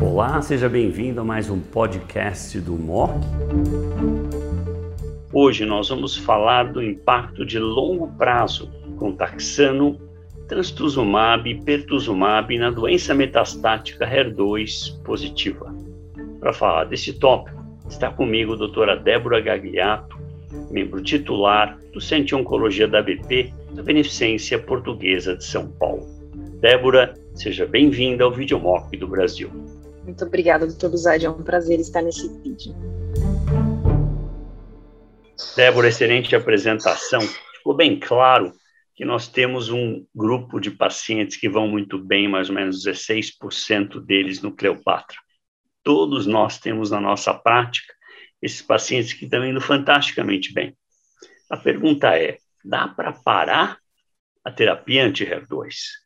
[0.00, 3.12] Olá, seja bem-vindo a mais um podcast do MOC.
[5.32, 9.98] Hoje nós vamos falar do impacto de longo prazo com taxano,
[10.46, 15.74] trastuzumab e pertuzumab na doença metastática HER2 positiva.
[16.38, 20.18] Para falar desse tópico, está comigo a doutora Débora Gagliato,
[20.70, 26.06] membro titular do Centro de Oncologia da BP da Beneficência Portuguesa de São Paulo.
[26.60, 29.50] Débora, seja bem-vinda ao Videomock do Brasil.
[30.04, 31.26] Muito obrigada, doutor Buzadi.
[31.26, 32.74] É um prazer estar nesse vídeo.
[35.56, 37.20] Débora, excelente apresentação.
[37.56, 38.52] Ficou bem claro
[38.94, 44.00] que nós temos um grupo de pacientes que vão muito bem, mais ou menos 16%
[44.04, 45.16] deles no Cleopatra.
[45.82, 47.92] Todos nós temos na nossa prática
[48.40, 50.76] esses pacientes que estão indo fantasticamente bem.
[51.48, 53.78] A pergunta é: dá para parar
[54.44, 56.01] a terapia anti-HER2?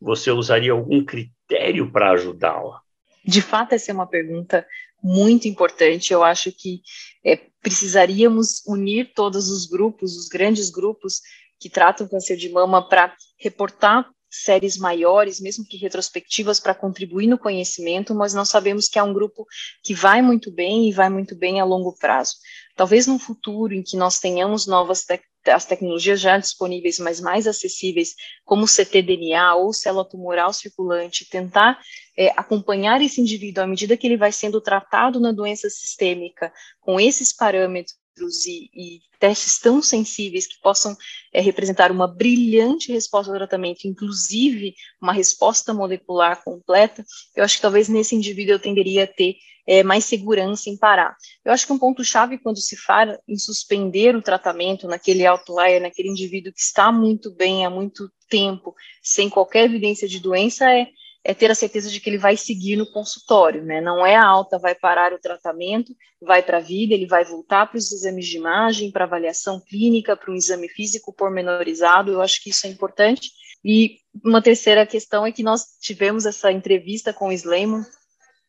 [0.00, 2.80] Você usaria algum critério para ajudá-la?
[3.24, 4.66] De fato, essa é uma pergunta
[5.02, 6.12] muito importante.
[6.12, 6.82] Eu acho que
[7.24, 11.20] é, precisaríamos unir todos os grupos, os grandes grupos
[11.58, 17.36] que tratam câncer de mama, para reportar séries maiores, mesmo que retrospectivas, para contribuir no
[17.36, 19.44] conhecimento, mas nós sabemos que é um grupo
[19.82, 22.36] que vai muito bem e vai muito bem a longo prazo.
[22.76, 27.46] Talvez num futuro em que nós tenhamos novas te as tecnologias já disponíveis, mas mais
[27.46, 31.78] acessíveis, como ctDNA ou célula tumoral circulante, tentar
[32.16, 37.00] é, acompanhar esse indivíduo à medida que ele vai sendo tratado na doença sistêmica, com
[37.00, 37.99] esses parâmetros
[38.46, 40.96] e, e testes tão sensíveis que possam
[41.32, 47.04] é, representar uma brilhante resposta ao tratamento, inclusive uma resposta molecular completa,
[47.36, 51.16] eu acho que talvez nesse indivíduo eu tenderia a ter é, mais segurança em parar.
[51.44, 56.08] Eu acho que um ponto-chave quando se fala em suspender o tratamento naquele outlier, naquele
[56.08, 60.88] indivíduo que está muito bem há muito tempo, sem qualquer evidência de doença, é
[61.30, 63.80] é ter a certeza de que ele vai seguir no consultório, né?
[63.80, 67.66] Não é a alta vai parar o tratamento, vai para a vida, ele vai voltar
[67.66, 72.10] para os exames de imagem, para avaliação clínica, para um exame físico pormenorizado.
[72.10, 73.30] Eu acho que isso é importante.
[73.64, 77.84] E uma terceira questão é que nós tivemos essa entrevista com o Sleiman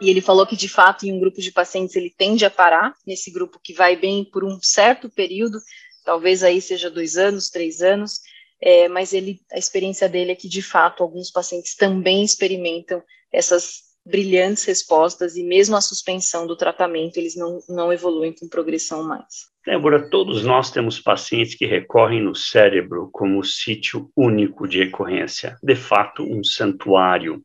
[0.00, 2.94] e ele falou que de fato em um grupo de pacientes ele tende a parar
[3.06, 5.58] nesse grupo que vai bem por um certo período,
[6.06, 8.20] talvez aí seja dois anos, três anos
[8.62, 13.02] é, mas ele, a experiência dele é que, de fato, alguns pacientes também experimentam
[13.32, 19.02] essas brilhantes respostas e mesmo a suspensão do tratamento, eles não, não evoluem com progressão
[19.02, 19.50] mais.
[19.64, 25.76] Débora, todos nós temos pacientes que recorrem no cérebro como sítio único de recorrência, de
[25.76, 27.42] fato, um santuário.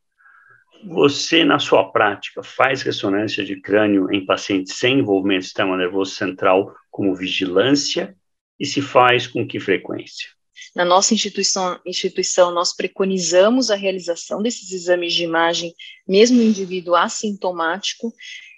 [0.88, 6.14] Você, na sua prática, faz ressonância de crânio em pacientes sem envolvimento do sistema nervoso
[6.14, 8.16] central como vigilância
[8.60, 10.37] e se faz com que frequência?
[10.76, 15.74] Na nossa instituição, instituição, nós preconizamos a realização desses exames de imagem,
[16.08, 18.14] mesmo indivíduo assintomático.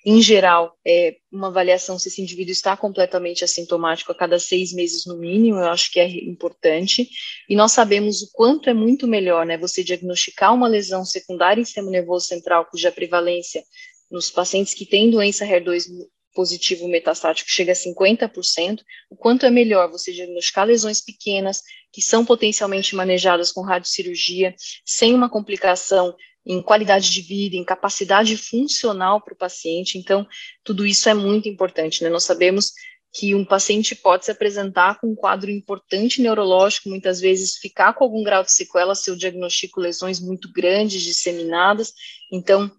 [0.06, 5.06] Em geral, é uma avaliação se esse indivíduo está completamente assintomático a cada seis meses
[5.06, 7.10] no mínimo, eu acho que é importante.
[7.50, 11.66] E nós sabemos o quanto é muito melhor, né, você diagnosticar uma lesão secundária em
[11.66, 13.64] sistema nervoso central, cuja prevalência
[14.10, 15.86] nos pacientes que têm doença HER2
[16.34, 21.62] positivo metastático chega a 50%, o quanto é melhor você diagnosticar lesões pequenas,
[21.92, 24.56] que são potencialmente manejadas com radiocirurgia,
[24.86, 29.98] sem uma complicação em qualidade de vida, em capacidade funcional para o paciente.
[29.98, 30.28] Então,
[30.64, 32.04] tudo isso é muito importante.
[32.04, 32.10] Né?
[32.10, 32.72] Nós sabemos
[33.14, 38.04] que um paciente pode se apresentar com um quadro importante neurológico, muitas vezes ficar com
[38.04, 41.92] algum grau de sequela se eu diagnostico lesões muito grandes, disseminadas.
[42.32, 42.72] Então,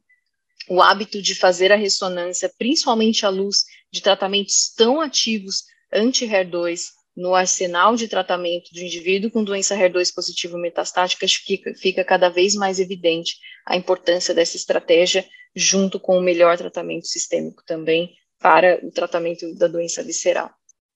[0.68, 7.34] o hábito de fazer a ressonância, principalmente à luz de tratamentos tão ativos anti-HER2 no
[7.34, 12.78] arsenal de tratamento do indivíduo com doença HER2 positivo metastática, fica, fica cada vez mais
[12.78, 19.54] evidente a importância dessa estratégia junto com o melhor tratamento sistêmico também para o tratamento
[19.56, 20.50] da doença visceral.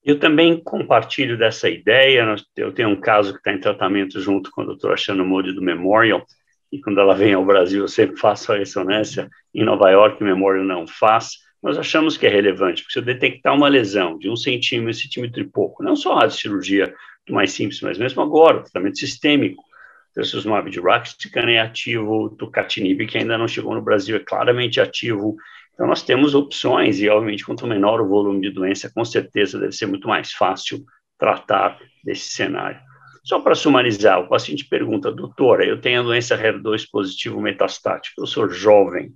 [0.05, 2.37] Eu também compartilho dessa ideia.
[2.57, 5.63] Eu tenho um caso que está em tratamento junto com a doutora Shana Modi do
[5.63, 6.25] Memorial,
[6.71, 10.27] e quando ela vem ao Brasil eu sempre faço a ressonância, em Nova York o
[10.27, 14.29] Memorial não faz, nós achamos que é relevante, porque se eu detectar uma lesão de
[14.29, 16.95] um centímetro, centímetro e pouco, não só a cirurgia
[17.27, 19.65] do mais simples, mas mesmo agora, o tratamento sistêmico,
[20.13, 25.37] trastuzumab de Raxticana é ativo, tucatinib, que ainda não chegou no Brasil, é claramente ativo,
[25.73, 29.73] então nós temos opções, e obviamente quanto menor o volume de doença, com certeza deve
[29.73, 30.85] ser muito mais fácil
[31.19, 32.79] tratar desse cenário.
[33.25, 38.27] Só para sumarizar, o paciente pergunta, doutora, eu tenho a doença HER2 positivo metastático, eu
[38.27, 39.15] sou jovem,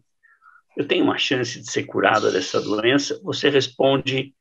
[0.78, 3.20] eu tenho uma chance de ser curada dessa doença?
[3.24, 4.32] Você responde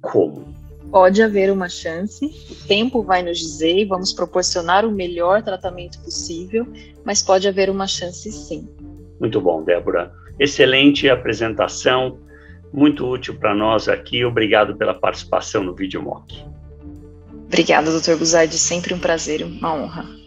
[0.00, 0.54] como?
[0.88, 5.98] Pode haver uma chance, o tempo vai nos dizer e vamos proporcionar o melhor tratamento
[6.00, 6.64] possível,
[7.04, 8.68] mas pode haver uma chance sim.
[9.20, 10.12] Muito bom, Débora.
[10.38, 12.20] Excelente apresentação,
[12.72, 14.24] muito útil para nós aqui.
[14.24, 16.44] Obrigado pela participação no vídeo mock.
[17.46, 18.58] Obrigada, doutor Guzardi.
[18.58, 20.19] Sempre um prazer, uma honra.